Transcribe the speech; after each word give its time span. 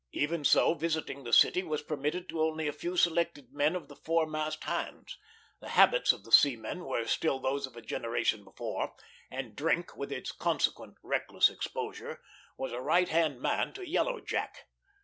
Even 0.13 0.43
so, 0.43 0.73
visiting 0.73 1.23
the 1.23 1.31
city 1.31 1.61
was 1.61 1.83
permitted 1.83 2.27
to 2.27 2.41
only 2.41 2.67
a 2.67 2.73
few 2.73 2.97
selected 2.97 3.53
men 3.53 3.75
of 3.75 3.87
the 3.87 3.95
foremast 3.95 4.63
hands. 4.63 5.15
The 5.59 5.69
habits 5.77 6.11
of 6.11 6.23
the 6.23 6.31
seamen 6.31 6.85
were 6.85 7.05
still 7.05 7.37
those 7.37 7.67
of 7.67 7.75
a 7.77 7.83
generation 7.83 8.43
before, 8.43 8.95
and 9.29 9.55
drink, 9.55 9.95
with 9.95 10.11
its 10.11 10.31
consequent 10.31 10.95
reckless 11.03 11.51
exposure, 11.51 12.19
was 12.57 12.71
a 12.71 12.81
right 12.81 13.09
hand 13.09 13.41
man 13.41 13.73
to 13.73 13.87
Yellow 13.87 14.19
Jack. 14.19 14.67